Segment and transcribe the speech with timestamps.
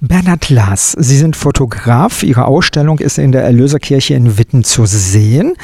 [0.00, 2.22] Bernhard Laas, Sie sind Fotograf.
[2.22, 5.54] Ihre Ausstellung ist in der Erlöserkirche in Witten zu sehen.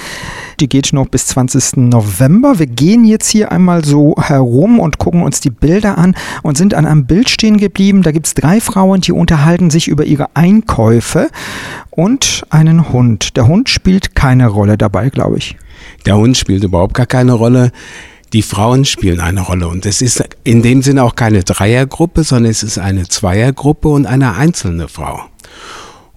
[0.58, 1.76] Die geht noch bis 20.
[1.76, 2.58] November.
[2.58, 6.74] Wir gehen jetzt hier einmal so herum und gucken uns die Bilder an und sind
[6.74, 8.02] an einem Bild stehen geblieben.
[8.02, 11.28] Da gibt es drei Frauen, die unterhalten sich über ihre Einkäufe
[11.90, 13.36] und einen Hund.
[13.36, 15.56] Der Hund spielt keine Rolle dabei, glaube ich.
[16.06, 17.70] Der Hund spielt überhaupt gar keine Rolle
[18.34, 19.68] die Frauen spielen eine Rolle.
[19.68, 24.06] Und es ist in dem Sinne auch keine Dreiergruppe, sondern es ist eine Zweiergruppe und
[24.06, 25.20] eine einzelne Frau.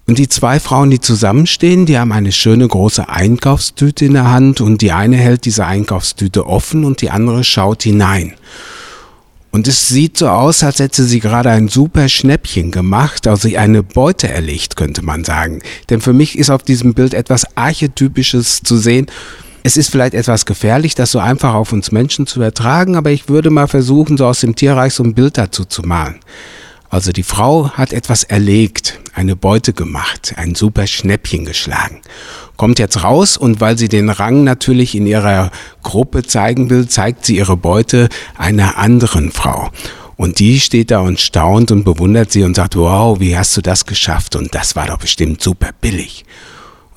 [0.08, 4.62] Und die zwei Frauen, die zusammenstehen, die haben eine schöne große Einkaufstüte in der Hand
[4.62, 8.34] und die eine hält diese Einkaufstüte offen und die andere schaut hinein.
[9.52, 13.84] Und es sieht so aus, als hätte sie gerade ein super Schnäppchen gemacht, also eine
[13.84, 15.62] Beute erlegt, könnte man sagen.
[15.90, 19.08] Denn für mich ist auf diesem Bild etwas Archetypisches zu sehen,
[19.68, 23.28] es ist vielleicht etwas gefährlich, das so einfach auf uns Menschen zu übertragen, aber ich
[23.28, 26.20] würde mal versuchen, so aus dem Tierreich so ein Bild dazu zu malen.
[26.90, 32.00] Also die Frau hat etwas erlegt, eine Beute gemacht, ein super Schnäppchen geschlagen.
[32.56, 35.52] Kommt jetzt raus und weil sie den Rang natürlich in ihrer
[35.84, 39.70] Gruppe zeigen will, zeigt sie ihre Beute einer anderen Frau.
[40.16, 43.62] Und die steht da und staunt und bewundert sie und sagt, wow, wie hast du
[43.62, 44.38] das geschafft?
[44.38, 46.24] Und das war doch bestimmt super billig.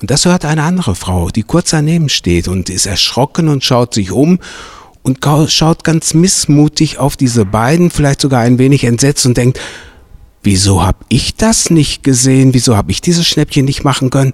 [0.01, 3.93] Und das hört eine andere Frau, die kurz daneben steht und ist erschrocken und schaut
[3.93, 4.39] sich um
[5.03, 9.59] und schaut ganz missmutig auf diese beiden, vielleicht sogar ein wenig entsetzt und denkt,
[10.43, 12.53] wieso habe ich das nicht gesehen?
[12.53, 14.33] Wieso habe ich dieses Schnäppchen nicht machen können?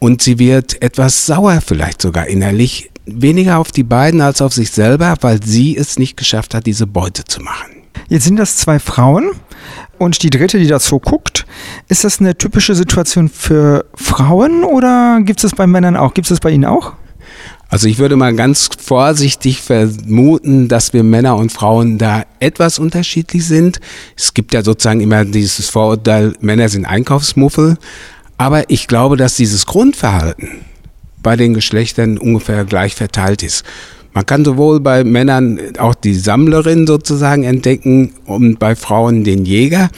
[0.00, 4.72] Und sie wird etwas sauer vielleicht sogar innerlich, weniger auf die beiden als auf sich
[4.72, 7.75] selber, weil sie es nicht geschafft hat, diese Beute zu machen.
[8.08, 9.30] Jetzt sind das zwei Frauen
[9.98, 11.46] und die dritte, die dazu guckt.
[11.88, 16.14] Ist das eine typische Situation für Frauen oder gibt es das bei Männern auch?
[16.14, 16.94] Gibt es das bei Ihnen auch?
[17.68, 23.44] Also ich würde mal ganz vorsichtig vermuten, dass wir Männer und Frauen da etwas unterschiedlich
[23.44, 23.80] sind.
[24.16, 27.76] Es gibt ja sozusagen immer dieses Vorurteil, Männer sind Einkaufsmuffel.
[28.38, 30.60] Aber ich glaube, dass dieses Grundverhalten
[31.22, 33.64] bei den Geschlechtern ungefähr gleich verteilt ist.
[34.16, 39.90] Man kann sowohl bei Männern auch die Sammlerin sozusagen entdecken und bei Frauen den Jäger.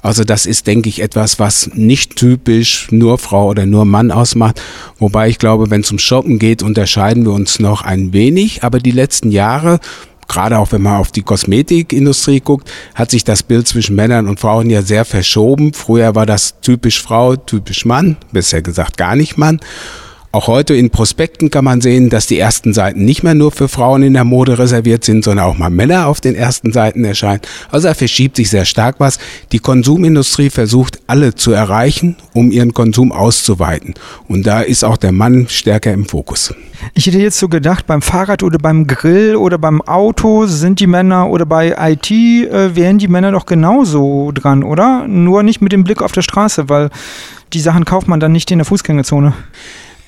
[0.00, 4.62] Also das ist, denke ich, etwas, was nicht typisch nur Frau oder nur Mann ausmacht.
[4.98, 8.64] Wobei ich glaube, wenn es um Shoppen geht, unterscheiden wir uns noch ein wenig.
[8.64, 9.78] Aber die letzten Jahre
[10.26, 14.40] gerade auch wenn man auf die Kosmetikindustrie guckt, hat sich das Bild zwischen Männern und
[14.40, 15.74] Frauen ja sehr verschoben.
[15.74, 19.60] Früher war das typisch Frau, typisch Mann, bisher gesagt gar nicht Mann.
[20.36, 23.68] Auch heute in Prospekten kann man sehen, dass die ersten Seiten nicht mehr nur für
[23.68, 27.40] Frauen in der Mode reserviert sind, sondern auch mal Männer auf den ersten Seiten erscheinen.
[27.70, 29.18] Also da verschiebt sich sehr stark was.
[29.52, 33.94] Die Konsumindustrie versucht alle zu erreichen, um ihren Konsum auszuweiten.
[34.28, 36.52] Und da ist auch der Mann stärker im Fokus.
[36.92, 40.86] Ich hätte jetzt so gedacht, beim Fahrrad oder beim Grill oder beim Auto sind die
[40.86, 45.08] Männer oder bei IT äh, wären die Männer doch genauso dran, oder?
[45.08, 46.90] Nur nicht mit dem Blick auf der Straße, weil
[47.54, 49.32] die Sachen kauft man dann nicht in der Fußgängerzone.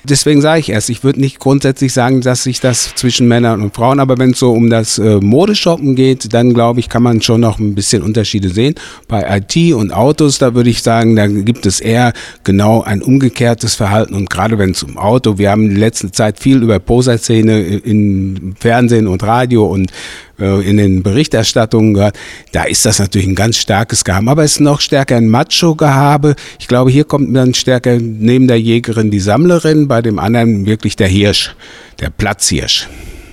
[0.03, 3.75] Deswegen sage ich erst, ich würde nicht grundsätzlich sagen, dass sich das zwischen Männern und
[3.75, 7.21] Frauen, aber wenn es so um das äh, Modeshoppen geht, dann glaube ich, kann man
[7.21, 8.75] schon noch ein bisschen Unterschiede sehen.
[9.09, 12.13] Bei IT und Autos, da würde ich sagen, da gibt es eher
[12.45, 16.39] genau ein umgekehrtes Verhalten und gerade wenn es um Auto, wir haben in letzter Zeit
[16.39, 19.93] viel über Poser-Szene im Fernsehen und Radio und äh,
[20.39, 22.17] in den Berichterstattungen gehört,
[22.51, 26.35] da ist das natürlich ein ganz starkes Gehabe, aber es ist noch stärker ein Macho-Gehabe.
[26.59, 30.95] Ich glaube, hier kommt dann stärker neben der Jägerin die Sammlerin, bei dem anderen wirklich
[30.95, 31.55] der Hirsch,
[31.99, 32.87] der Platzhirsch.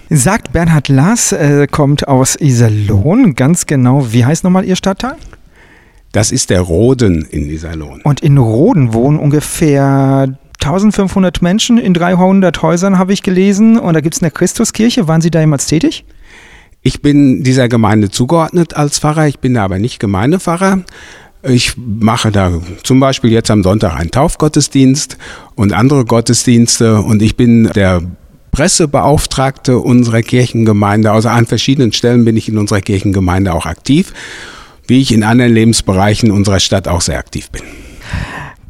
[0.08, 4.12] Sagt Bernhard Laas, äh, kommt aus Iserlohn, ganz genau.
[4.12, 5.16] Wie heißt nochmal Ihr Stadtteil?
[6.12, 8.00] Das ist der Roden in Iserlohn.
[8.02, 10.28] Und in Roden wohnen ungefähr
[10.60, 13.78] 1500 Menschen in 300 Häusern, habe ich gelesen.
[13.78, 15.08] Und da gibt es eine Christuskirche.
[15.08, 16.04] Waren Sie da jemals tätig?
[16.86, 20.84] Ich bin dieser Gemeinde zugeordnet als Pfarrer, ich bin da aber nicht Gemeindepfarrer.
[21.42, 25.18] Ich mache da zum Beispiel jetzt am Sonntag einen Taufgottesdienst
[25.56, 28.02] und andere Gottesdienste und ich bin der
[28.52, 31.10] Pressebeauftragte unserer Kirchengemeinde.
[31.10, 34.12] Also an verschiedenen Stellen bin ich in unserer Kirchengemeinde auch aktiv,
[34.86, 37.62] wie ich in anderen Lebensbereichen unserer Stadt auch sehr aktiv bin.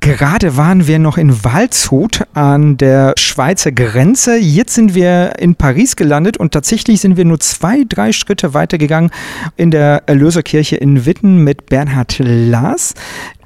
[0.07, 4.37] Gerade waren wir noch in Waldshut an der Schweizer Grenze.
[4.37, 9.11] Jetzt sind wir in Paris gelandet und tatsächlich sind wir nur zwei, drei Schritte weitergegangen
[9.57, 12.95] in der Erlöserkirche in Witten mit Bernhard Laas.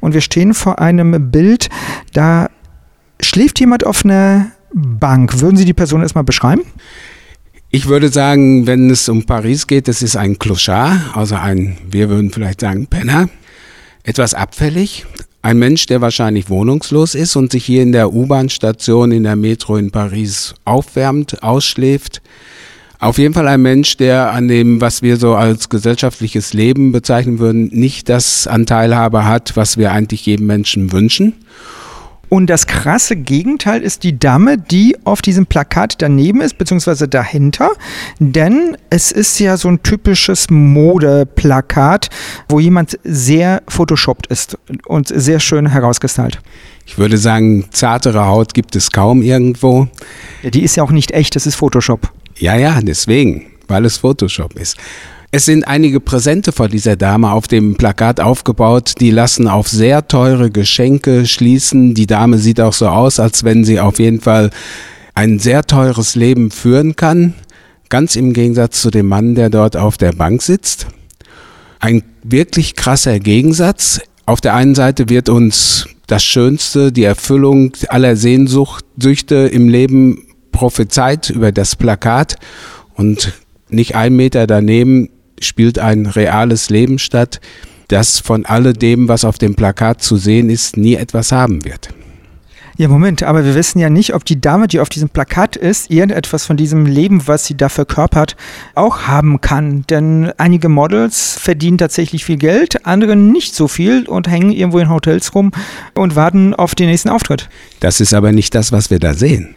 [0.00, 1.70] Und wir stehen vor einem Bild,
[2.12, 2.50] da
[3.22, 5.40] schläft jemand auf einer Bank.
[5.40, 6.64] Würden Sie die Person erstmal beschreiben?
[7.70, 12.10] Ich würde sagen, wenn es um Paris geht, das ist ein Clochard, also ein, wir
[12.10, 13.30] würden vielleicht sagen, Penner.
[14.02, 15.06] Etwas abfällig,
[15.42, 19.76] ein Mensch, der wahrscheinlich wohnungslos ist und sich hier in der U-Bahn-Station in der Metro
[19.76, 22.20] in Paris aufwärmt, ausschläft.
[22.98, 27.38] Auf jeden Fall ein Mensch, der an dem, was wir so als gesellschaftliches Leben bezeichnen
[27.38, 31.32] würden, nicht das Anteilhabe hat, was wir eigentlich jedem Menschen wünschen.
[32.31, 37.73] Und das krasse Gegenteil ist die Dame, die auf diesem Plakat daneben ist, beziehungsweise dahinter.
[38.21, 42.09] Denn es ist ja so ein typisches Modeplakat,
[42.49, 44.56] wo jemand sehr photoshoppt ist
[44.87, 46.41] und sehr schön herausgestylt.
[46.87, 49.88] Ich würde sagen, zartere Haut gibt es kaum irgendwo.
[50.43, 52.12] Ja, die ist ja auch nicht echt, das ist Photoshop.
[52.37, 54.77] Ja, ja, deswegen, weil es Photoshop ist.
[55.32, 60.09] Es sind einige Präsente vor dieser Dame auf dem Plakat aufgebaut, die lassen auf sehr
[60.09, 61.94] teure Geschenke schließen.
[61.94, 64.50] Die Dame sieht auch so aus, als wenn sie auf jeden Fall
[65.15, 67.35] ein sehr teures Leben führen kann.
[67.91, 70.88] Ganz im Gegensatz zu dem Mann, der dort auf der Bank sitzt.
[71.79, 74.00] Ein wirklich krasser Gegensatz.
[74.27, 81.31] Auf der einen Seite wird uns das Schönste, die Erfüllung aller Sehnsüchte im Leben prophezeit
[81.31, 82.37] über das Plakat
[82.94, 83.32] und
[83.69, 85.09] nicht ein Meter daneben
[85.40, 87.40] spielt ein reales Leben statt,
[87.88, 91.88] das von alledem, was auf dem Plakat zu sehen ist, nie etwas haben wird.
[92.81, 95.90] Ja, Moment, aber wir wissen ja nicht, ob die Dame, die auf diesem Plakat ist,
[95.90, 98.37] irgendetwas von diesem Leben, was sie da verkörpert,
[98.75, 99.84] auch haben kann.
[99.90, 104.88] Denn einige Models verdienen tatsächlich viel Geld, andere nicht so viel und hängen irgendwo in
[104.88, 105.50] Hotels rum
[105.94, 107.50] und warten auf den nächsten Auftritt.
[107.81, 109.56] Das ist aber nicht das, was wir da sehen.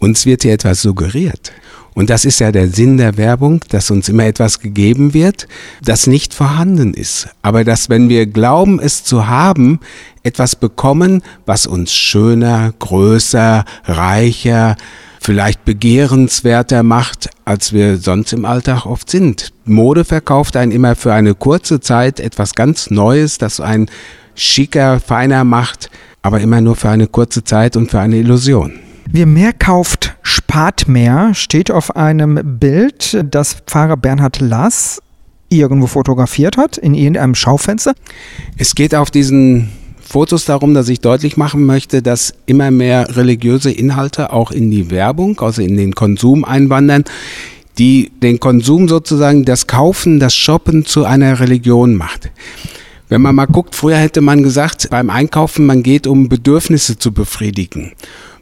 [0.00, 1.52] Uns wird hier etwas suggeriert.
[1.94, 5.46] Und das ist ja der Sinn der Werbung, dass uns immer etwas gegeben wird,
[5.82, 7.28] das nicht vorhanden ist.
[7.40, 9.78] Aber dass, wenn wir glauben, es zu haben,
[10.24, 14.76] etwas bekommen, was uns schöner, größer, reicher,
[15.20, 19.52] vielleicht begehrenswerter macht, als wir sonst im Alltag oft sind.
[19.64, 23.88] Mode verkauft einen immer für eine kurze Zeit etwas ganz Neues, das einen
[24.34, 25.90] schicker, feiner macht,
[26.20, 28.80] aber immer nur für eine kurze Zeit und für eine Illusion.
[29.10, 35.00] Wer mehr kauft, spart mehr, steht auf einem Bild, das Pfarrer Bernhard Lass
[35.48, 37.94] irgendwo fotografiert hat, in irgendeinem Schaufenster.
[38.56, 39.70] Es geht auf diesen
[40.00, 44.90] Fotos darum, dass ich deutlich machen möchte, dass immer mehr religiöse Inhalte auch in die
[44.90, 47.04] Werbung, also in den Konsum einwandern,
[47.78, 52.30] die den Konsum sozusagen, das Kaufen, das Shoppen zu einer Religion macht.
[53.08, 57.12] Wenn man mal guckt, früher hätte man gesagt, beim Einkaufen, man geht, um Bedürfnisse zu
[57.12, 57.92] befriedigen.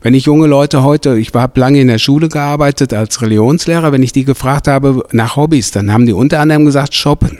[0.02, 4.02] Wenn ich junge Leute heute, ich habe lange in der Schule gearbeitet als Religionslehrer, wenn
[4.02, 7.38] ich die gefragt habe nach Hobbys, dann haben die unter anderem gesagt, shoppen.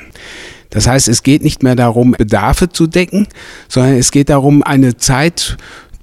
[0.71, 3.27] Das heißt, es geht nicht mehr darum, Bedarfe zu decken,
[3.69, 5.57] sondern es geht darum, eine Zeit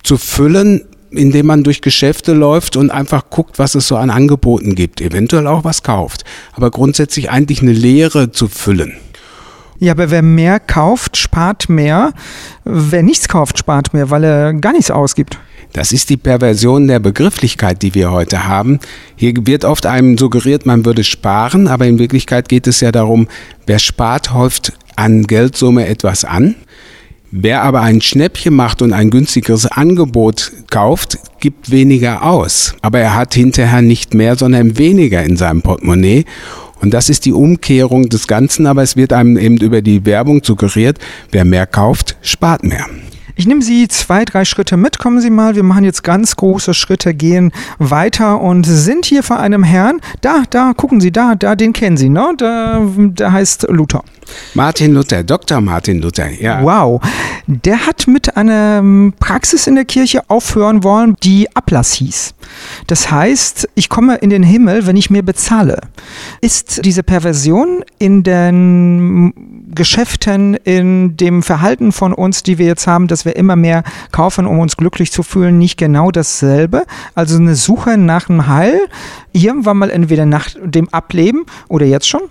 [0.04, 4.76] zu füllen, indem man durch Geschäfte läuft und einfach guckt, was es so an Angeboten
[4.76, 8.98] gibt, eventuell auch was kauft, aber grundsätzlich eigentlich eine Lehre zu füllen.
[9.80, 12.14] Ja, aber wer mehr kauft, spart mehr.
[12.66, 15.40] Wer nichts kauft, spart mehr, weil er gar nichts ausgibt.
[15.72, 18.80] Das ist die Perversion der Begrifflichkeit, die wir heute haben.
[19.16, 23.28] Hier wird oft einem suggeriert, man würde sparen, aber in Wirklichkeit geht es ja darum,
[23.68, 26.56] wer spart, häuft an Geldsumme etwas an.
[27.31, 32.76] Wer aber ein Schnäppchen macht und ein günstigeres Angebot kauft, gibt weniger aus.
[32.81, 36.26] Aber er hat hinterher nicht mehr, sondern weniger in seinem Portemonnaie.
[36.81, 40.44] Und das ist die Umkehrung des Ganzen, aber es wird einem eben über die Werbung
[40.44, 40.98] suggeriert,
[41.31, 42.86] wer mehr kauft, spart mehr.
[43.40, 45.00] Ich nehme Sie zwei, drei Schritte mit.
[45.00, 45.56] Kommen Sie mal.
[45.56, 50.02] Wir machen jetzt ganz große Schritte, gehen weiter und sind hier vor einem Herrn.
[50.20, 52.34] Da, da, gucken Sie, da, da, den kennen Sie, ne?
[52.38, 54.04] Der, der heißt Luther.
[54.56, 55.62] Martin Luther, Dr.
[55.62, 56.62] Martin Luther, ja.
[56.62, 57.02] Wow.
[57.48, 58.84] Der hat mit einer
[59.22, 62.34] Praxis in der Kirche aufhören wollen, die Ablass hieß.
[62.88, 65.80] Das heißt, ich komme in den Himmel, wenn ich mir bezahle.
[66.42, 69.34] Ist diese Perversion in den
[69.73, 74.45] Geschäften, in dem Verhalten von uns, die wir jetzt haben, dass wir immer mehr kaufen,
[74.45, 76.85] um uns glücklich zu fühlen, nicht genau dasselbe?
[77.16, 78.80] Also eine Suche nach einem Heil,
[79.31, 82.21] irgendwann mal entweder nach dem Ableben oder jetzt schon?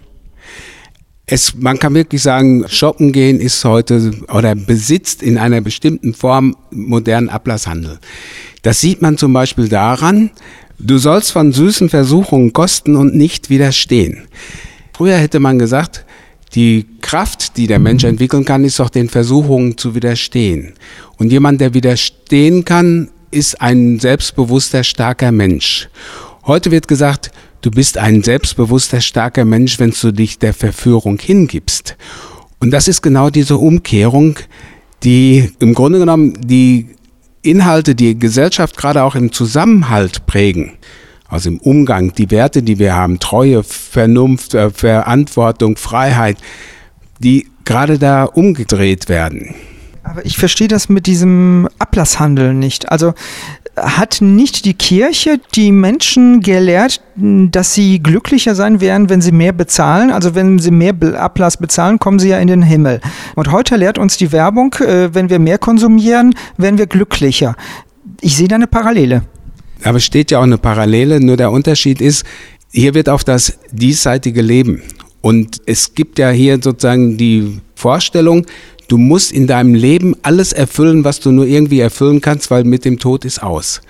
[1.26, 6.56] Es, man kann wirklich sagen, shoppen gehen ist heute oder besitzt in einer bestimmten Form
[6.70, 7.98] modernen Ablasshandel.
[8.62, 10.30] Das sieht man zum Beispiel daran,
[10.78, 14.26] du sollst von süßen Versuchungen kosten und nicht widerstehen.
[14.96, 16.06] Früher hätte man gesagt,
[16.54, 20.74] die Kraft, die der Mensch entwickeln kann, ist doch den Versuchungen zu widerstehen.
[21.16, 25.88] Und jemand, der widerstehen kann, ist ein selbstbewusster, starker Mensch.
[26.46, 31.96] Heute wird gesagt, Du bist ein selbstbewusster, starker Mensch, wenn du dich der Verführung hingibst.
[32.60, 34.36] Und das ist genau diese Umkehrung,
[35.02, 36.90] die im Grunde genommen die
[37.42, 40.74] Inhalte, die Gesellschaft gerade auch im Zusammenhalt prägen.
[41.28, 46.38] Also im Umgang, die Werte, die wir haben, Treue, Vernunft, äh, Verantwortung, Freiheit,
[47.18, 49.54] die gerade da umgedreht werden.
[50.02, 52.90] Aber ich verstehe das mit diesem Ablasshandel nicht.
[52.90, 53.12] Also
[53.76, 59.52] hat nicht die Kirche die Menschen gelehrt, dass sie glücklicher sein werden, wenn sie mehr
[59.52, 60.10] bezahlen?
[60.10, 63.00] Also wenn sie mehr Ablass bezahlen, kommen sie ja in den Himmel.
[63.36, 67.54] Und heute lehrt uns die Werbung, äh, wenn wir mehr konsumieren, werden wir glücklicher.
[68.20, 69.22] Ich sehe da eine Parallele.
[69.82, 72.24] Aber steht ja auch eine Parallele, nur der Unterschied ist,
[72.70, 74.82] hier wird auf das diesseitige Leben.
[75.20, 78.46] Und es gibt ja hier sozusagen die Vorstellung,
[78.88, 82.86] Du musst in deinem Leben alles erfüllen, was du nur irgendwie erfüllen kannst, weil mit
[82.86, 83.82] dem Tod ist aus.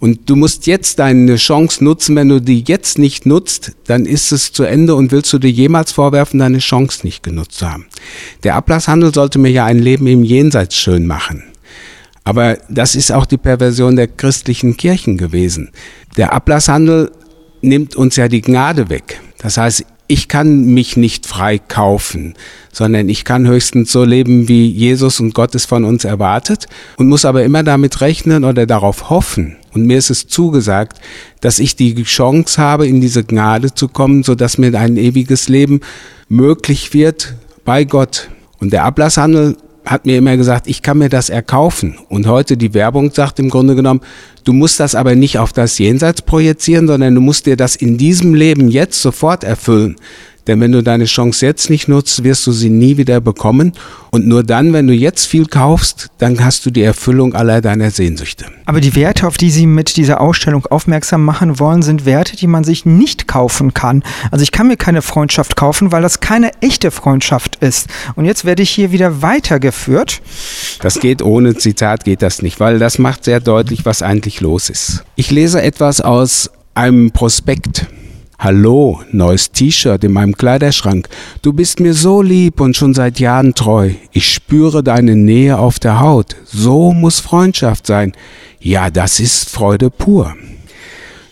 [0.00, 2.16] Und du musst jetzt deine Chance nutzen.
[2.16, 5.50] Wenn du die jetzt nicht nutzt, dann ist es zu Ende und willst du dir
[5.50, 7.86] jemals vorwerfen, deine Chance nicht genutzt zu haben.
[8.42, 11.44] Der Ablasshandel sollte mir ja ein Leben im Jenseits schön machen.
[12.30, 15.72] Aber das ist auch die Perversion der christlichen Kirchen gewesen.
[16.16, 17.10] Der Ablasshandel
[17.60, 19.20] nimmt uns ja die Gnade weg.
[19.38, 22.34] Das heißt, ich kann mich nicht frei kaufen,
[22.70, 26.66] sondern ich kann höchstens so leben, wie Jesus und Gott es von uns erwartet
[26.98, 29.56] und muss aber immer damit rechnen oder darauf hoffen.
[29.72, 31.00] Und mir ist es zugesagt,
[31.40, 35.48] dass ich die Chance habe, in diese Gnade zu kommen, so dass mir ein ewiges
[35.48, 35.80] Leben
[36.28, 37.34] möglich wird
[37.64, 38.28] bei Gott.
[38.60, 41.98] Und der Ablasshandel hat mir immer gesagt, ich kann mir das erkaufen.
[42.08, 44.00] Und heute die Werbung sagt im Grunde genommen,
[44.44, 47.96] du musst das aber nicht auf das Jenseits projizieren, sondern du musst dir das in
[47.96, 49.96] diesem Leben jetzt sofort erfüllen.
[50.46, 53.72] Denn wenn du deine Chance jetzt nicht nutzt, wirst du sie nie wieder bekommen.
[54.10, 57.90] Und nur dann, wenn du jetzt viel kaufst, dann hast du die Erfüllung aller deiner
[57.90, 58.46] Sehnsüchte.
[58.66, 62.46] Aber die Werte, auf die Sie mit dieser Ausstellung aufmerksam machen wollen, sind Werte, die
[62.46, 64.02] man sich nicht kaufen kann.
[64.30, 67.86] Also ich kann mir keine Freundschaft kaufen, weil das keine echte Freundschaft ist.
[68.16, 70.22] Und jetzt werde ich hier wieder weitergeführt.
[70.80, 74.70] Das geht ohne Zitat, geht das nicht, weil das macht sehr deutlich, was eigentlich los
[74.70, 75.04] ist.
[75.14, 77.86] Ich lese etwas aus einem Prospekt
[78.42, 81.10] Hallo, neues T-Shirt in meinem Kleiderschrank.
[81.42, 83.90] Du bist mir so lieb und schon seit Jahren treu.
[84.12, 86.36] Ich spüre deine Nähe auf der Haut.
[86.46, 88.12] So muss Freundschaft sein.
[88.58, 90.34] Ja, das ist Freude pur.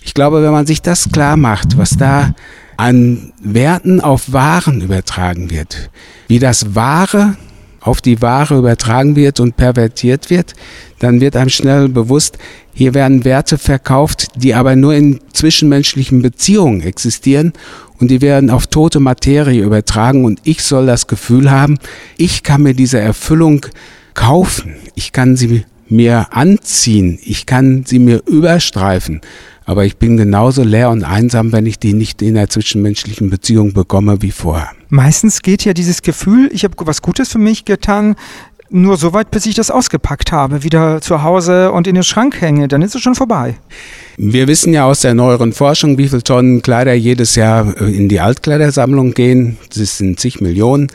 [0.02, 2.34] Ich glaube, wenn man sich das klar macht, was da
[2.76, 5.88] an Werten auf Waren übertragen wird,
[6.26, 7.38] wie das Wahre
[7.80, 10.54] auf die Ware übertragen wird und pervertiert wird,
[10.98, 12.38] dann wird einem schnell bewusst,
[12.74, 17.52] hier werden Werte verkauft, die aber nur in zwischenmenschlichen Beziehungen existieren
[17.98, 21.78] und die werden auf tote Materie übertragen und ich soll das Gefühl haben,
[22.16, 23.66] ich kann mir diese Erfüllung
[24.14, 29.20] kaufen, ich kann sie mir anziehen, ich kann sie mir überstreifen,
[29.68, 33.74] aber ich bin genauso leer und einsam, wenn ich die nicht in einer zwischenmenschlichen Beziehung
[33.74, 34.70] bekomme wie vorher.
[34.88, 38.16] Meistens geht ja dieses Gefühl, ich habe was Gutes für mich getan,
[38.70, 42.40] nur so weit, bis ich das ausgepackt habe, wieder zu Hause und in den Schrank
[42.40, 43.56] hänge, dann ist es schon vorbei.
[44.16, 48.08] Wir wissen ja aus der neueren Forschung, wie viele Tonnen Kleider jedes Jahr äh, in
[48.08, 49.58] die Altkleidersammlung gehen.
[49.74, 50.88] Das sind zig Millionen.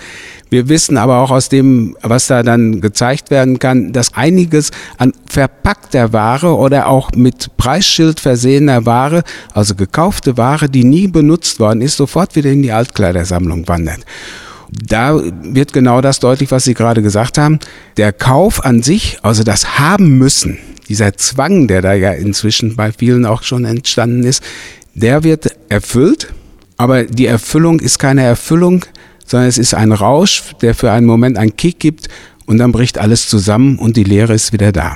[0.50, 5.14] Wir wissen aber auch aus dem, was da dann gezeigt werden kann, dass einiges an
[5.26, 11.82] verpackter Ware oder auch mit Preisschild versehener Ware, also gekaufte Ware, die nie benutzt worden
[11.82, 14.02] ist, sofort wieder in die Altkleidersammlung wandert
[14.82, 17.60] da wird genau das deutlich, was Sie gerade gesagt haben.
[17.98, 20.58] Der Kauf an sich, also das Haben müssen,
[20.90, 24.44] dieser Zwang, der da ja inzwischen bei vielen auch schon entstanden ist,
[24.94, 26.34] der wird erfüllt,
[26.78, 28.86] aber die Erfüllung ist keine Erfüllung,
[29.26, 32.10] sondern es ist ein Rausch, der für einen Moment einen Kick gibt
[32.46, 34.96] und dann bricht alles zusammen und die Leere ist wieder da.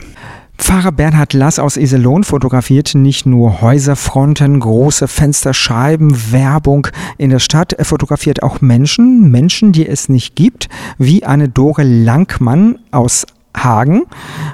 [0.57, 6.87] Pfarrer Bernhard Lass aus Iserlohn fotografiert nicht nur Häuserfronten, große Fensterscheiben, Werbung
[7.17, 7.73] in der Stadt.
[7.73, 14.03] Er fotografiert auch Menschen, Menschen, die es nicht gibt, wie eine Dore Langmann aus Hagen.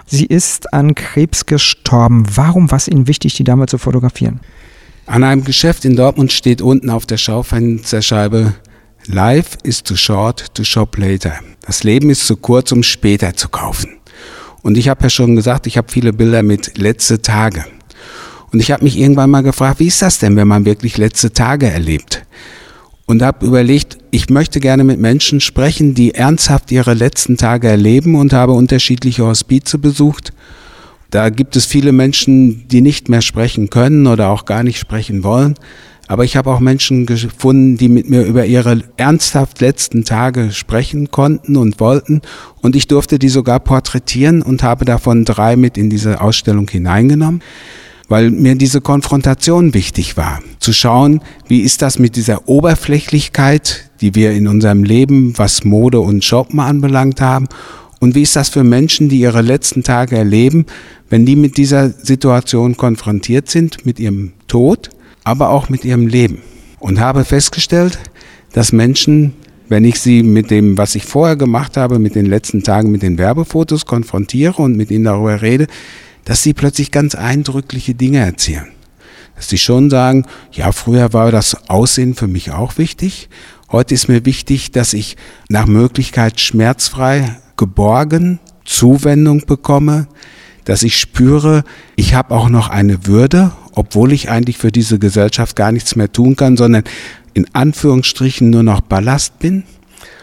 [0.05, 2.25] Sie ist an Krebs gestorben.
[2.35, 4.39] Warum war es Ihnen wichtig, die Dame zu fotografieren?
[5.05, 8.53] An einem Geschäft in Dortmund steht unten auf der Schaufensterscheibe
[9.07, 11.33] Life is too short to shop later.
[11.65, 13.97] Das Leben ist zu kurz, um später zu kaufen.
[14.63, 17.65] Und ich habe ja schon gesagt, ich habe viele Bilder mit letzte Tage.
[18.51, 21.33] Und ich habe mich irgendwann mal gefragt, wie ist das denn, wenn man wirklich letzte
[21.33, 22.25] Tage erlebt?
[23.05, 28.15] Und habe überlegt, ich möchte gerne mit Menschen sprechen, die ernsthaft ihre letzten Tage erleben
[28.15, 30.31] und habe unterschiedliche Hospize besucht.
[31.11, 35.23] Da gibt es viele Menschen, die nicht mehr sprechen können oder auch gar nicht sprechen
[35.23, 35.55] wollen.
[36.07, 41.11] Aber ich habe auch Menschen gefunden, die mit mir über ihre ernsthaft letzten Tage sprechen
[41.11, 42.21] konnten und wollten.
[42.61, 47.41] Und ich durfte die sogar porträtieren und habe davon drei mit in diese Ausstellung hineingenommen,
[48.09, 50.41] weil mir diese Konfrontation wichtig war.
[50.59, 56.01] Zu schauen, wie ist das mit dieser Oberflächlichkeit, die wir in unserem Leben, was Mode
[56.01, 57.47] und Shoppen anbelangt haben.
[58.01, 60.65] Und wie ist das für Menschen, die ihre letzten Tage erleben,
[61.09, 64.89] wenn die mit dieser Situation konfrontiert sind, mit ihrem Tod?
[65.23, 66.41] Aber auch mit ihrem Leben.
[66.79, 67.97] Und habe festgestellt,
[68.51, 69.33] dass Menschen
[69.69, 73.01] wenn ich sie mit dem, was ich vorher gemacht habe, mit den letzten Tagen mit
[73.01, 75.67] den Werbefotos konfrontiere und mit ihnen darüber rede,
[76.25, 78.67] dass sie plötzlich ganz eindrückliche Dinge erzählen.
[79.35, 83.29] Dass sie schon sagen, ja, früher war das Aussehen für mich auch wichtig.
[83.71, 85.17] Heute ist mir wichtig, dass ich
[85.49, 90.07] nach Möglichkeit schmerzfrei geborgen Zuwendung bekomme,
[90.65, 91.63] dass ich spüre,
[91.95, 96.11] ich habe auch noch eine Würde, obwohl ich eigentlich für diese Gesellschaft gar nichts mehr
[96.11, 96.83] tun kann, sondern
[97.33, 99.63] in Anführungsstrichen nur noch Ballast bin.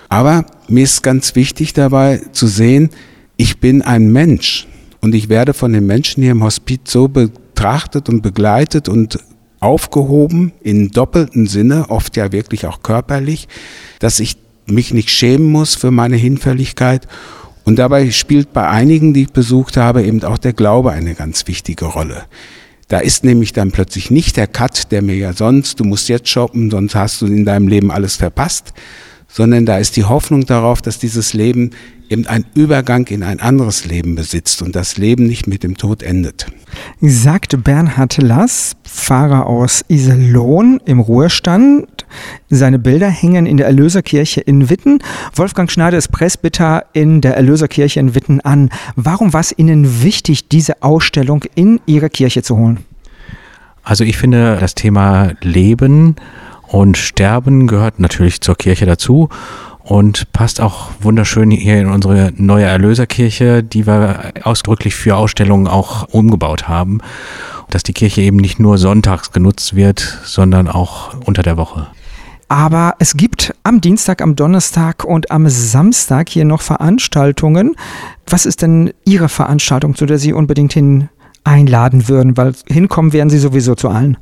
[0.09, 2.90] Aber mir ist ganz wichtig dabei zu sehen,
[3.37, 4.66] ich bin ein Mensch
[5.00, 9.19] und ich werde von den Menschen hier im Hospiz so betrachtet und begleitet und
[9.61, 13.47] aufgehoben in doppelten Sinne, oft ja wirklich auch körperlich,
[13.99, 17.07] dass ich mich nicht schämen muss für meine Hinfälligkeit.
[17.64, 21.47] Und dabei spielt bei einigen, die ich besucht habe, eben auch der Glaube eine ganz
[21.47, 22.25] wichtige Rolle.
[22.90, 26.28] Da ist nämlich dann plötzlich nicht der Cut, der mir ja sonst, du musst jetzt
[26.28, 28.73] shoppen, sonst hast du in deinem Leben alles verpasst,
[29.28, 31.70] sondern da ist die Hoffnung darauf, dass dieses Leben
[32.09, 36.02] eben einen Übergang in ein anderes Leben besitzt und das Leben nicht mit dem Tod
[36.02, 36.47] endet.
[37.00, 42.00] Sagt Bernhard Lass, Pfarrer aus Iserlohn im Ruhestand.
[42.49, 45.02] Seine Bilder hängen in der Erlöserkirche in Witten.
[45.35, 48.71] Wolfgang Schneider ist Presbyter in der Erlöserkirche in Witten an.
[48.97, 52.79] Warum war es Ihnen wichtig, diese Ausstellung in Ihre Kirche zu holen?
[53.83, 56.17] Also ich finde, das Thema Leben
[56.69, 59.29] und Sterben gehört natürlich zur Kirche dazu
[59.83, 66.09] und passt auch wunderschön hier in unsere neue Erlöserkirche, die wir ausdrücklich für Ausstellungen auch
[66.11, 67.00] umgebaut haben,
[67.71, 71.88] dass die Kirche eben nicht nur sonntags genutzt wird, sondern auch unter der Woche.
[72.50, 77.76] Aber es gibt am Dienstag, am Donnerstag und am Samstag hier noch Veranstaltungen.
[78.26, 81.09] Was ist denn Ihre Veranstaltung, zu der Sie unbedingt hin
[81.45, 82.37] einladen würden?
[82.37, 84.16] Weil hinkommen werden Sie sowieso zu allen.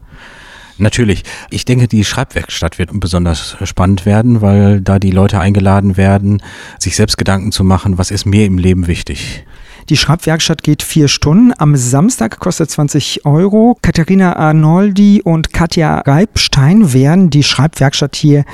[0.77, 1.25] Natürlich.
[1.49, 6.43] Ich denke, die Schreibwerkstatt wird besonders spannend werden, weil da die Leute eingeladen werden,
[6.79, 9.47] sich selbst Gedanken zu machen, was ist mir im Leben wichtig.
[9.89, 11.55] Die Schreibwerkstatt geht vier Stunden.
[11.57, 13.79] Am Samstag kostet 20 Euro.
[13.81, 18.45] Katharina Arnoldi und Katja Reibstein werden die Schreibwerkstatt hier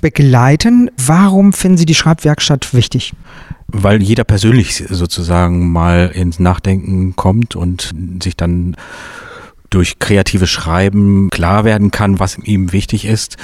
[0.00, 0.90] begleiten.
[0.96, 3.12] Warum finden Sie die Schreibwerkstatt wichtig?
[3.68, 8.76] Weil jeder persönlich sozusagen mal ins Nachdenken kommt und sich dann
[9.74, 13.36] durch kreatives Schreiben klar werden kann, was ihm wichtig ist.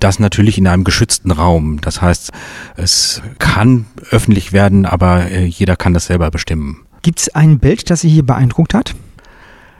[0.00, 1.80] Das natürlich in einem geschützten Raum.
[1.80, 2.32] Das heißt,
[2.76, 6.84] es kann öffentlich werden, aber äh, jeder kann das selber bestimmen.
[7.02, 8.94] Gibt es ein Bild, das Sie hier beeindruckt hat?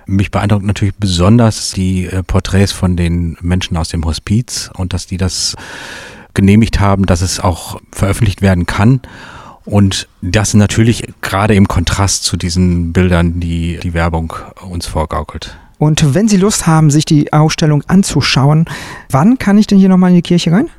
[0.07, 5.07] Mich beeindruckt natürlich besonders die äh, Porträts von den Menschen aus dem Hospiz und dass
[5.07, 5.57] die das
[6.35, 9.01] genehmigt haben, dass es auch veröffentlicht werden kann.
[9.65, 15.59] Und das natürlich gerade im Kontrast zu diesen Bildern, die die Werbung uns vorgaukelt.
[15.79, 18.65] Und wenn Sie Lust haben, sich die Ausstellung anzuschauen,
[19.11, 20.71] wann kann ich denn hier nochmal in die Kirche rein?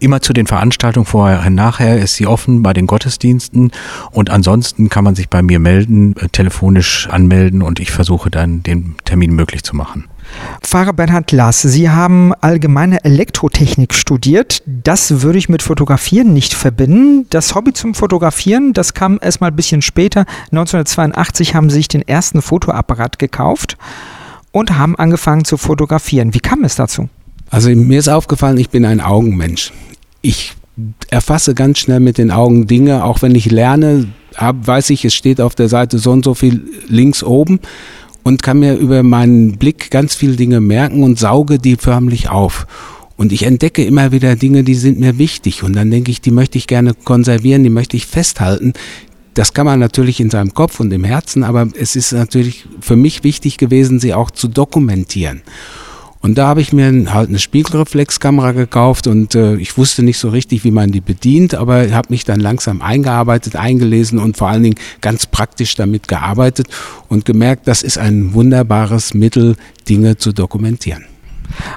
[0.00, 3.70] Immer zu den Veranstaltungen vorher und nachher ist sie offen bei den Gottesdiensten
[4.10, 8.62] und ansonsten kann man sich bei mir melden, äh, telefonisch anmelden und ich versuche dann
[8.62, 10.06] den Termin möglich zu machen.
[10.62, 14.62] Pfarrer Bernhard Lass, Sie haben allgemeine Elektrotechnik studiert.
[14.66, 17.26] Das würde ich mit Fotografieren nicht verbinden.
[17.30, 20.24] Das Hobby zum Fotografieren, das kam erst mal ein bisschen später.
[20.50, 23.76] 1982 haben Sie sich den ersten Fotoapparat gekauft
[24.52, 26.34] und haben angefangen zu fotografieren.
[26.34, 27.08] Wie kam es dazu?
[27.50, 29.72] Also mir ist aufgefallen, ich bin ein Augenmensch.
[30.22, 30.54] Ich
[31.10, 35.40] erfasse ganz schnell mit den Augen Dinge, auch wenn ich lerne, weiß ich, es steht
[35.40, 37.60] auf der Seite so und so viel links oben
[38.24, 42.66] und kann mir über meinen Blick ganz viele Dinge merken und sauge die förmlich auf.
[43.16, 45.62] Und ich entdecke immer wieder Dinge, die sind mir wichtig.
[45.62, 48.72] Und dann denke ich, die möchte ich gerne konservieren, die möchte ich festhalten.
[49.34, 52.96] Das kann man natürlich in seinem Kopf und im Herzen, aber es ist natürlich für
[52.96, 55.42] mich wichtig gewesen, sie auch zu dokumentieren.
[56.24, 60.30] Und da habe ich mir halt eine Spiegelreflexkamera gekauft und äh, ich wusste nicht so
[60.30, 64.62] richtig, wie man die bedient, aber habe mich dann langsam eingearbeitet, eingelesen und vor allen
[64.62, 66.68] Dingen ganz praktisch damit gearbeitet
[67.10, 69.56] und gemerkt, das ist ein wunderbares Mittel,
[69.86, 71.04] Dinge zu dokumentieren.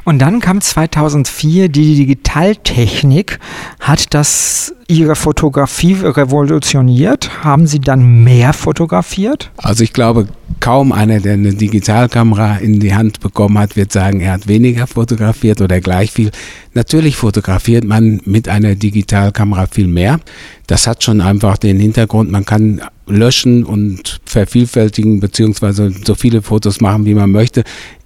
[0.03, 3.39] Und dann kam 2004 die Digitaltechnik.
[3.79, 7.43] Hat das Ihre Fotografie revolutioniert?
[7.43, 9.51] Haben Sie dann mehr fotografiert?
[9.57, 10.27] Also ich glaube,
[10.59, 14.87] kaum einer, der eine Digitalkamera in die Hand bekommen hat, wird sagen, er hat weniger
[14.87, 16.31] fotografiert oder gleich viel.
[16.73, 20.19] Natürlich fotografiert man mit einer Digitalkamera viel mehr.
[20.67, 26.81] Das hat schon einfach den Hintergrund, man kann löschen und vervielfältigen beziehungsweise so viele Fotos
[26.81, 27.63] machen, wie man möchte.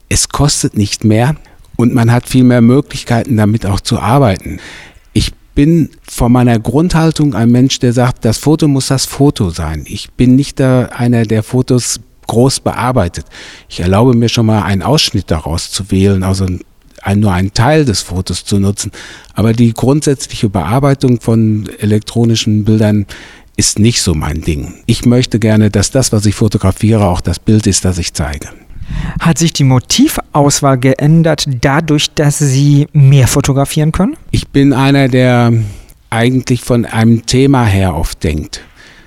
[0.10, 1.36] Es kostet nicht mehr
[1.77, 4.60] und man hat viel mehr Möglichkeiten, damit auch zu arbeiten.
[5.13, 9.86] Ich bin von meiner Grundhaltung ein Mensch, der sagt, das Foto muss das Foto sein.
[9.88, 13.25] Ich bin nicht da einer, der Fotos groß bearbeitet.
[13.67, 16.45] Ich erlaube mir schon mal einen Ausschnitt daraus zu wählen, also
[17.03, 18.91] ein, nur einen Teil des Fotos zu nutzen.
[19.34, 23.05] Aber die grundsätzliche Bearbeitung von elektronischen Bildern
[23.57, 24.75] ist nicht so mein Ding.
[24.86, 28.49] Ich möchte gerne, dass das, was ich fotografiere, auch das Bild ist, das ich zeige.
[29.19, 34.17] Hat sich die Motivauswahl geändert dadurch, dass Sie mehr fotografieren können?
[34.32, 35.54] Ich bin einer, der
[36.10, 38.62] eigentlich von einem Thema her oft denkt.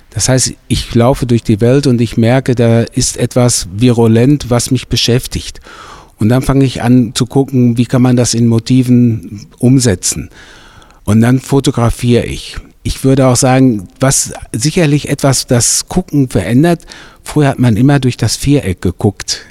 [0.09, 4.71] Das heißt, ich laufe durch die Welt und ich merke, da ist etwas virulent, was
[4.71, 5.59] mich beschäftigt.
[6.17, 10.29] Und dann fange ich an zu gucken, wie kann man das in Motiven umsetzen.
[11.03, 12.55] Und dann fotografiere ich.
[12.83, 16.85] Ich würde auch sagen, was sicherlich etwas das Gucken verändert.
[17.23, 19.41] Früher hat man immer durch das Viereck geguckt.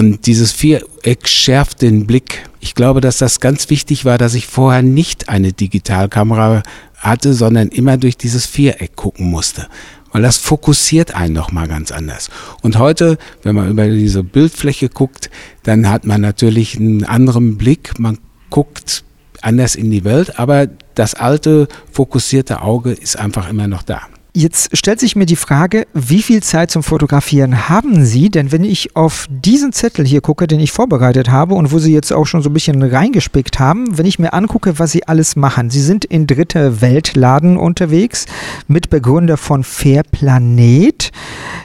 [0.00, 2.48] Und dieses Viereck schärft den Blick.
[2.58, 6.62] Ich glaube, dass das ganz wichtig war, dass ich vorher nicht eine Digitalkamera
[6.96, 9.68] hatte, sondern immer durch dieses Viereck gucken musste.
[10.10, 12.30] Weil das fokussiert einen nochmal ganz anders.
[12.62, 15.28] Und heute, wenn man über diese Bildfläche guckt,
[15.64, 17.98] dann hat man natürlich einen anderen Blick.
[17.98, 18.16] Man
[18.48, 19.04] guckt
[19.42, 24.00] anders in die Welt, aber das alte fokussierte Auge ist einfach immer noch da.
[24.32, 28.30] Jetzt stellt sich mir die Frage, wie viel Zeit zum Fotografieren haben Sie?
[28.30, 31.92] Denn wenn ich auf diesen Zettel hier gucke, den ich vorbereitet habe und wo Sie
[31.92, 35.34] jetzt auch schon so ein bisschen reingespickt haben, wenn ich mir angucke, was Sie alles
[35.34, 35.68] machen.
[35.68, 38.26] Sie sind in dritte Weltladen unterwegs,
[38.68, 41.10] Mitbegründer von Fair Planet.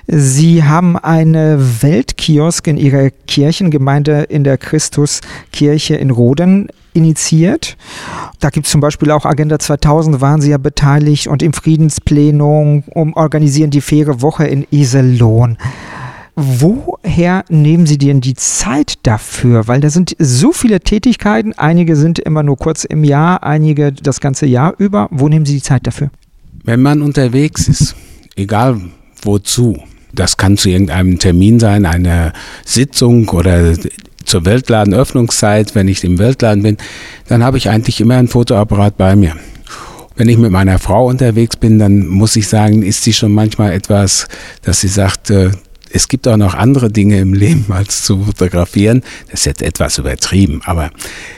[0.08, 7.78] Sie haben eine Weltkiosk in Ihrer Kirchengemeinde in der Christuskirche in Roden initiiert.
[8.40, 12.84] Da gibt es zum Beispiel auch Agenda 2000, waren sie ja beteiligt und im Friedensplenum
[12.88, 15.58] um organisieren die faire Woche in Iserlohn.
[16.38, 19.70] Woher nehmen Sie denn die Zeit dafür?
[19.70, 21.54] Weil da sind so viele Tätigkeiten.
[21.54, 25.08] Einige sind immer nur kurz im Jahr, einige das ganze Jahr über.
[25.12, 26.10] Wo nehmen Sie die Zeit dafür?
[26.66, 27.96] Wenn man unterwegs ist,
[28.36, 28.82] egal
[29.22, 29.78] wozu,
[30.14, 32.34] das kann zu irgendeinem Termin sein, einer
[32.66, 33.74] Sitzung oder
[34.26, 36.78] zur Weltladenöffnungszeit, wenn ich im Weltladen bin,
[37.28, 39.36] dann habe ich eigentlich immer ein Fotoapparat bei mir.
[40.16, 43.74] Wenn ich mit meiner Frau unterwegs bin, dann muss ich sagen, ist sie schon manchmal
[43.74, 44.28] etwas,
[44.62, 45.52] dass sie sagt, äh,
[45.96, 49.02] es gibt auch noch andere Dinge im Leben als zu fotografieren.
[49.32, 50.92] Das ist jetzt etwas übertrieben, aber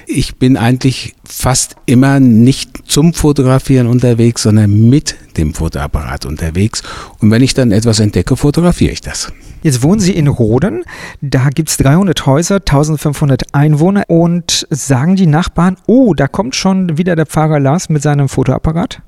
[0.08, 6.82] ich bin eigentlich fast immer nicht zum Fotografieren unterwegs, sondern mit dem Fotoapparat unterwegs.
[7.20, 9.32] Und wenn ich dann etwas entdecke, fotografiere ich das.
[9.62, 10.84] Jetzt wohnen Sie in Roden,
[11.22, 16.98] da gibt es 300 Häuser, 1500 Einwohner und sagen die Nachbarn, oh, da kommt schon
[16.98, 19.02] wieder der Pfarrer Lars mit seinem Fotoapparat?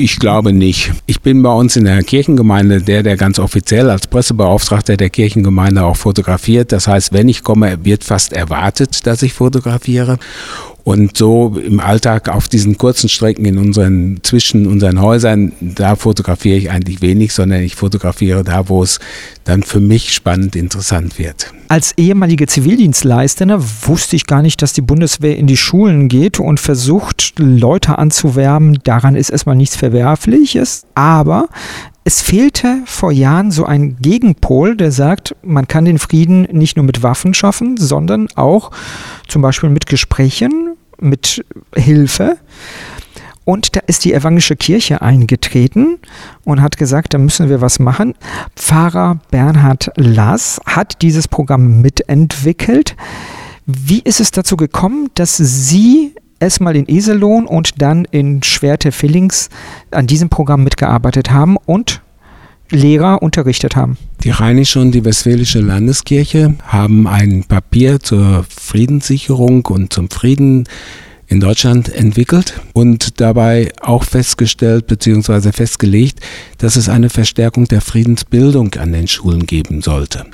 [0.00, 0.92] Ich glaube nicht.
[1.06, 5.82] Ich bin bei uns in der Kirchengemeinde der, der ganz offiziell als Pressebeauftragter der Kirchengemeinde
[5.82, 6.70] auch fotografiert.
[6.70, 10.20] Das heißt, wenn ich komme, wird fast erwartet, dass ich fotografiere.
[10.88, 16.56] Und so im Alltag auf diesen kurzen Strecken in unseren, zwischen unseren Häusern, da fotografiere
[16.56, 18.98] ich eigentlich wenig, sondern ich fotografiere da, wo es
[19.44, 21.52] dann für mich spannend interessant wird.
[21.68, 26.58] Als ehemalige Zivildienstleisterin wusste ich gar nicht, dass die Bundeswehr in die Schulen geht und
[26.58, 28.78] versucht, Leute anzuwerben.
[28.82, 30.86] Daran ist erstmal nichts Verwerfliches.
[30.94, 31.50] Aber
[32.04, 36.86] es fehlte vor Jahren so ein Gegenpol, der sagt, man kann den Frieden nicht nur
[36.86, 38.70] mit Waffen schaffen, sondern auch
[39.26, 42.38] zum Beispiel mit Gesprächen, mit Hilfe.
[43.44, 45.98] Und da ist die evangelische Kirche eingetreten
[46.44, 48.14] und hat gesagt, da müssen wir was machen.
[48.56, 52.94] Pfarrer Bernhard Lass hat dieses Programm mitentwickelt.
[53.64, 59.48] Wie ist es dazu gekommen, dass Sie erstmal in Iserlohn und dann in Schwerte-Villings
[59.90, 62.02] an diesem Programm mitgearbeitet haben und
[62.70, 63.96] Lehrer unterrichtet haben.
[64.24, 70.68] Die Rheinische und die Westfälische Landeskirche haben ein Papier zur Friedenssicherung und zum Frieden
[71.28, 75.52] in Deutschland entwickelt und dabei auch festgestellt bzw.
[75.52, 76.20] festgelegt,
[76.58, 80.26] dass es eine Verstärkung der Friedensbildung an den Schulen geben sollte.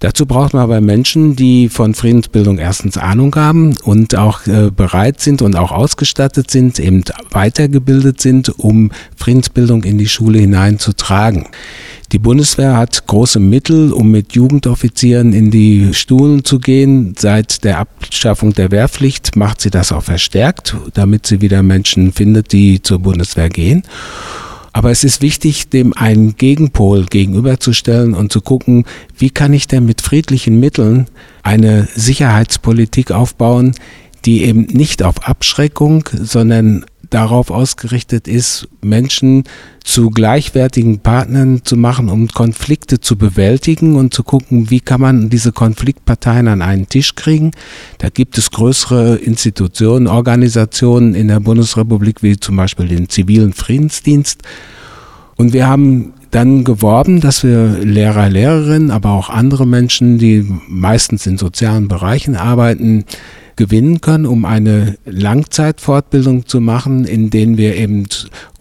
[0.00, 5.20] Dazu braucht man aber Menschen, die von Friedensbildung erstens Ahnung haben und auch äh, bereit
[5.20, 11.46] sind und auch ausgestattet sind, eben weitergebildet sind, um Friedensbildung in die Schule hineinzutragen.
[12.12, 17.14] Die Bundeswehr hat große Mittel, um mit Jugendoffizieren in die Stuhlen zu gehen.
[17.18, 22.52] Seit der Abschaffung der Wehrpflicht macht sie das auch verstärkt, damit sie wieder Menschen findet,
[22.52, 23.82] die zur Bundeswehr gehen.
[24.76, 28.84] Aber es ist wichtig, dem einen Gegenpol gegenüberzustellen und zu gucken,
[29.16, 31.06] wie kann ich denn mit friedlichen Mitteln
[31.42, 33.74] eine Sicherheitspolitik aufbauen,
[34.26, 39.44] die eben nicht auf Abschreckung, sondern darauf ausgerichtet ist, Menschen
[39.84, 45.30] zu gleichwertigen Partnern zu machen, um Konflikte zu bewältigen und zu gucken, wie kann man
[45.30, 47.52] diese Konfliktparteien an einen Tisch kriegen.
[47.98, 54.42] Da gibt es größere Institutionen, Organisationen in der Bundesrepublik, wie zum Beispiel den zivilen Friedensdienst.
[55.36, 61.26] Und wir haben dann geworben, dass wir Lehrer, Lehrerinnen, aber auch andere Menschen, die meistens
[61.26, 63.04] in sozialen Bereichen arbeiten,
[63.56, 68.06] gewinnen können, um eine Langzeitfortbildung zu machen, in denen wir eben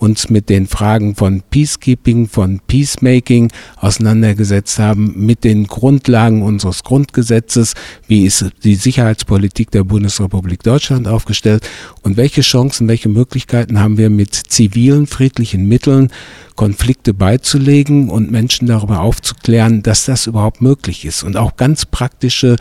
[0.05, 7.73] uns mit den Fragen von Peacekeeping, von Peacemaking auseinandergesetzt haben, mit den Grundlagen unseres Grundgesetzes,
[8.07, 11.67] wie ist die Sicherheitspolitik der Bundesrepublik Deutschland aufgestellt
[12.03, 16.11] und welche Chancen, welche Möglichkeiten haben wir mit zivilen, friedlichen Mitteln,
[16.55, 22.55] Konflikte beizulegen und Menschen darüber aufzuklären, dass das überhaupt möglich ist und auch ganz praktische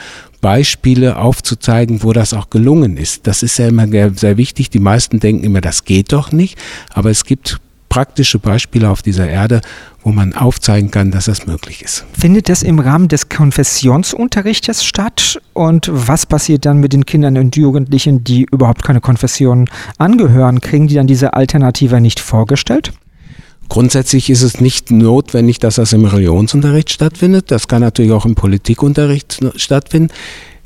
[0.45, 3.27] Beispiele aufzuzeigen, wo das auch gelungen ist.
[3.27, 4.69] Das ist ja immer sehr wichtig.
[4.69, 6.59] Die meisten denken immer, das geht doch nicht,
[6.91, 7.34] aber es gibt
[7.95, 9.61] praktische Beispiele auf dieser Erde,
[10.03, 12.05] wo man aufzeigen kann, dass das möglich ist.
[12.13, 15.41] Findet das im Rahmen des Konfessionsunterrichtes statt?
[15.53, 19.69] Und was passiert dann mit den Kindern und Jugendlichen, die überhaupt keine Konfession
[19.99, 20.61] angehören?
[20.61, 22.93] Kriegen die dann diese Alternative nicht vorgestellt?
[23.69, 27.53] Grundsätzlich ist es nicht notwendig, dass das im Religionsunterricht stattfindet.
[27.53, 30.13] Das kann natürlich auch im Politikunterricht stattfinden.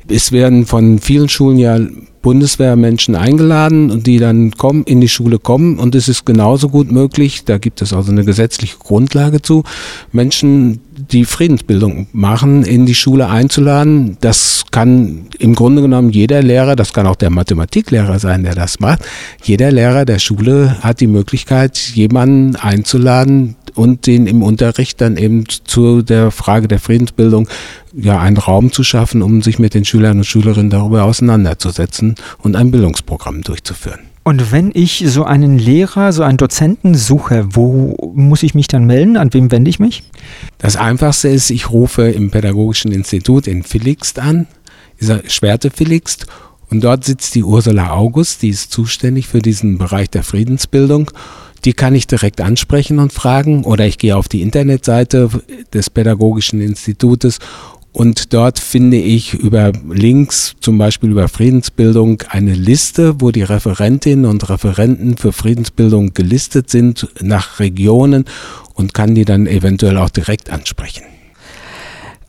[0.07, 1.77] Es werden von vielen Schulen ja
[2.21, 5.79] Bundeswehrmenschen eingeladen und die dann kommen, in die Schule kommen.
[5.79, 9.63] Und es ist genauso gut möglich, da gibt es also eine gesetzliche Grundlage zu,
[10.11, 14.17] Menschen, die Friedensbildung machen, in die Schule einzuladen.
[14.21, 18.79] Das kann im Grunde genommen jeder Lehrer, das kann auch der Mathematiklehrer sein, der das
[18.79, 19.01] macht.
[19.43, 25.45] Jeder Lehrer der Schule hat die Möglichkeit, jemanden einzuladen, und den im Unterricht dann eben
[25.47, 27.47] zu der Frage der Friedensbildung
[27.93, 32.55] ja einen Raum zu schaffen, um sich mit den Schülern und Schülerinnen darüber auseinanderzusetzen und
[32.55, 34.08] ein Bildungsprogramm durchzuführen.
[34.23, 38.85] Und wenn ich so einen Lehrer, so einen Dozenten suche, wo muss ich mich dann
[38.85, 39.17] melden?
[39.17, 40.03] An wem wende ich mich?
[40.57, 44.47] Das Einfachste ist, ich rufe im Pädagogischen Institut in Villigst an,
[44.99, 46.27] dieser Schwerte Villigst,
[46.69, 51.11] und dort sitzt die Ursula August, die ist zuständig für diesen Bereich der Friedensbildung.
[51.65, 55.29] Die kann ich direkt ansprechen und fragen oder ich gehe auf die Internetseite
[55.73, 57.39] des Pädagogischen Institutes
[57.99, 64.23] und dort finde ich über Links, zum Beispiel über Friedensbildung, eine Liste, wo die Referentinnen
[64.23, 68.23] und Referenten für Friedensbildung gelistet sind nach Regionen
[68.73, 71.03] und kann die dann eventuell auch direkt ansprechen.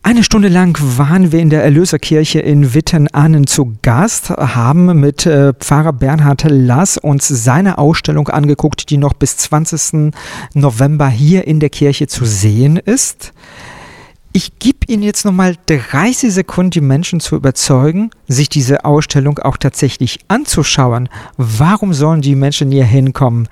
[0.02, 5.52] Eine Stunde lang waren wir in der Erlöserkirche in Wittenahnen zu Gast, haben mit äh,
[5.52, 10.10] Pfarrer Bernhard Lass uns seine Ausstellung angeguckt, die noch bis 20.
[10.52, 13.32] November hier in der Kirche zu sehen ist.
[14.32, 19.56] Ich gebe Ihnen jetzt nochmal 30 Sekunden, die Menschen zu überzeugen, sich diese Ausstellung auch
[19.56, 21.08] tatsächlich anzuschauen.
[21.36, 23.48] Warum sollen die Menschen hier hinkommen?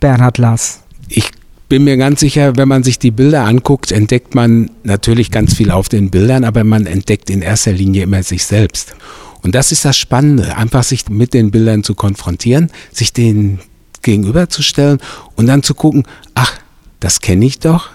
[0.00, 0.80] Bernhard Lass.
[1.08, 1.30] Ich
[1.68, 5.70] bin mir ganz sicher, wenn man sich die Bilder anguckt, entdeckt man natürlich ganz viel
[5.70, 8.96] auf den Bildern, aber man entdeckt in erster Linie immer sich selbst.
[9.42, 13.60] Und das ist das Spannende, einfach sich mit den Bildern zu konfrontieren, sich denen
[14.00, 14.98] gegenüberzustellen
[15.34, 16.52] und dann zu gucken, ach,
[17.00, 17.90] das kenne ich doch,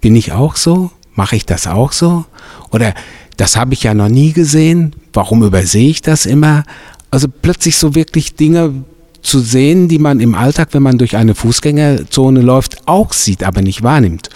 [0.00, 2.24] bin ich auch so, mache ich das auch so?
[2.70, 2.94] Oder
[3.36, 6.64] das habe ich ja noch nie gesehen, warum übersehe ich das immer?
[7.10, 8.84] Also plötzlich so wirklich Dinge
[9.22, 13.60] zu sehen, die man im Alltag, wenn man durch eine Fußgängerzone läuft, auch sieht, aber
[13.60, 14.30] nicht wahrnimmt.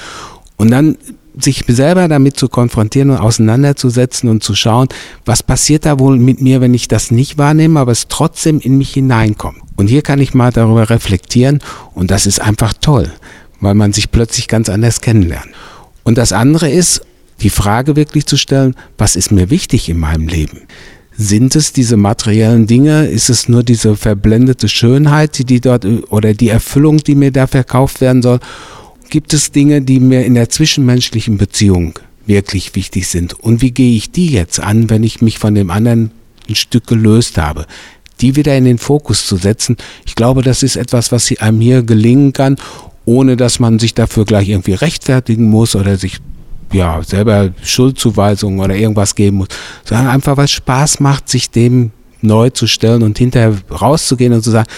[0.57, 0.97] Und dann
[1.39, 4.89] sich selber damit zu konfrontieren und auseinanderzusetzen und zu schauen,
[5.25, 8.79] was passiert da wohl mit mir, wenn ich das nicht wahrnehme, aber es trotzdem in
[8.79, 9.59] mich hineinkommt.
[9.77, 11.61] Und hier kann ich mal darüber reflektieren
[11.95, 13.11] und das ist einfach toll,
[13.61, 15.49] weil man sich plötzlich ganz anders kennenlernt.
[16.05, 17.03] Und das andere ist,
[17.43, 20.63] die Frage wirklich zu stellen, was ist mir wichtig in meinem Leben?
[21.17, 23.07] Sind es diese materiellen Dinge?
[23.07, 28.01] Ist es nur diese verblendete Schönheit, die dort oder die Erfüllung, die mir da verkauft
[28.01, 28.41] werden soll?
[29.11, 33.35] Gibt es Dinge, die mir in der zwischenmenschlichen Beziehung wirklich wichtig sind?
[33.35, 36.13] Und wie gehe ich die jetzt an, wenn ich mich von dem anderen
[36.49, 37.67] ein Stück gelöst habe?
[38.21, 39.77] Die wieder in den Fokus zu setzen.
[40.07, 42.57] Ich glaube, das ist etwas, was einem hier gelingen kann,
[43.05, 46.19] ohne dass man sich dafür gleich irgendwie rechtfertigen muss oder sich
[46.73, 49.49] ja, selber Schuldzuweisungen oder irgendwas geben muss,
[49.85, 51.91] sondern einfach, was Spaß macht, sich dem
[52.23, 54.69] neu zu stellen und hinterher rauszugehen und zu sagen,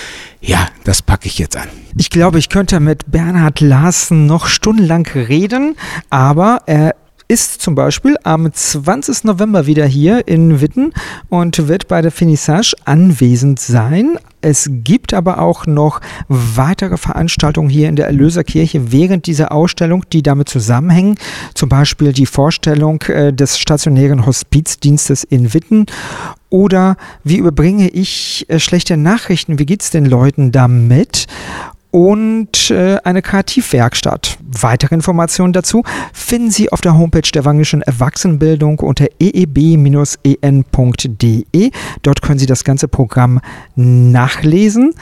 [0.40, 1.68] ja, das packe ich jetzt an.
[1.98, 5.76] Ich glaube, ich könnte mit Bernhard Larsen noch stundenlang reden,
[6.08, 6.94] aber er
[7.32, 9.24] ist zum Beispiel am 20.
[9.24, 10.92] November wieder hier in Witten
[11.30, 14.18] und wird bei der Finissage anwesend sein.
[14.42, 20.22] Es gibt aber auch noch weitere Veranstaltungen hier in der Erlöserkirche während dieser Ausstellung, die
[20.22, 21.14] damit zusammenhängen.
[21.54, 25.86] Zum Beispiel die Vorstellung äh, des stationären Hospizdienstes in Witten
[26.50, 29.58] oder wie überbringe ich äh, schlechte Nachrichten?
[29.58, 31.26] Wie geht es den Leuten damit?
[31.92, 34.38] Und äh, eine Kreativwerkstatt.
[34.40, 40.40] Weitere Informationen dazu finden Sie auf der Homepage der Wangischen Erwachsenenbildung unter eeb-en.de.
[42.02, 43.40] Dort können Sie das ganze Programm
[43.76, 44.94] nachlesen.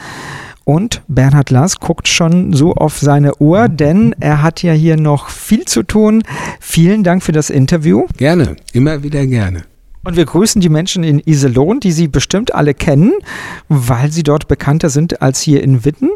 [0.63, 5.29] Und Bernhard Lass guckt schon so auf seine Uhr, denn er hat ja hier noch
[5.29, 6.23] viel zu tun.
[6.59, 8.05] Vielen Dank für das Interview.
[8.17, 9.63] Gerne, immer wieder gerne.
[10.03, 13.13] Und wir grüßen die Menschen in Iserlohn, die Sie bestimmt alle kennen,
[13.69, 16.09] weil sie dort bekannter sind als hier in Witten.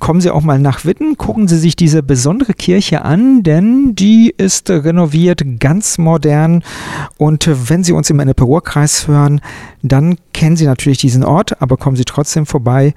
[0.00, 4.34] Kommen Sie auch mal nach Witten, gucken Sie sich diese besondere Kirche an, denn die
[4.36, 6.64] ist renoviert, ganz modern.
[7.16, 9.40] Und wenn Sie uns im Ennepe-Ruhr-Kreis hören,
[9.82, 12.94] dann kennen Sie natürlich diesen Ort, aber kommen Sie trotzdem vorbei.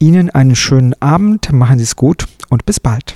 [0.00, 3.12] Ihnen einen schönen Abend, machen Sie es gut und bis bald.